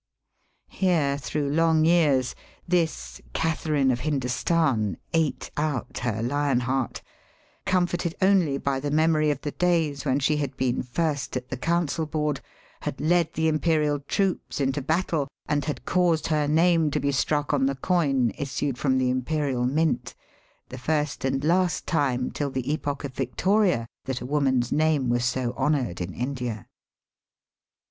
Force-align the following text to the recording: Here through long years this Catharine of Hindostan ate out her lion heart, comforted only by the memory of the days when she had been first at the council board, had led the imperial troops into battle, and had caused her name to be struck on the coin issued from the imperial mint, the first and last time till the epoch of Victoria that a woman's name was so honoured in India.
Here 0.71 1.15
through 1.15 1.49
long 1.51 1.85
years 1.85 2.33
this 2.67 3.21
Catharine 3.33 3.91
of 3.91 3.99
Hindostan 3.99 4.97
ate 5.13 5.51
out 5.57 5.99
her 5.99 6.23
lion 6.23 6.61
heart, 6.61 7.03
comforted 7.67 8.15
only 8.19 8.57
by 8.57 8.79
the 8.79 8.89
memory 8.89 9.29
of 9.29 9.41
the 9.41 9.51
days 9.51 10.03
when 10.03 10.17
she 10.17 10.37
had 10.37 10.57
been 10.57 10.81
first 10.81 11.37
at 11.37 11.49
the 11.49 11.55
council 11.55 12.07
board, 12.07 12.41
had 12.79 12.99
led 12.99 13.33
the 13.33 13.47
imperial 13.47 13.99
troops 13.99 14.59
into 14.59 14.81
battle, 14.81 15.27
and 15.45 15.65
had 15.65 15.85
caused 15.85 16.25
her 16.29 16.47
name 16.47 16.89
to 16.89 16.99
be 16.99 17.11
struck 17.11 17.53
on 17.53 17.67
the 17.67 17.75
coin 17.75 18.31
issued 18.39 18.79
from 18.79 18.97
the 18.97 19.11
imperial 19.11 19.67
mint, 19.67 20.15
the 20.69 20.79
first 20.79 21.23
and 21.23 21.43
last 21.43 21.85
time 21.85 22.31
till 22.31 22.49
the 22.49 22.73
epoch 22.73 23.03
of 23.03 23.13
Victoria 23.13 23.85
that 24.05 24.19
a 24.19 24.25
woman's 24.25 24.71
name 24.71 25.09
was 25.09 25.23
so 25.23 25.53
honoured 25.59 26.01
in 26.01 26.11
India. 26.15 26.65